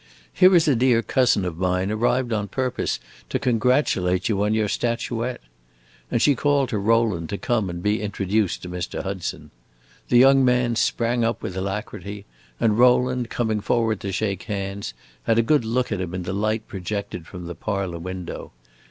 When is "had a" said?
15.25-15.43